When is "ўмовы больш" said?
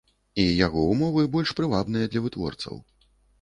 0.93-1.53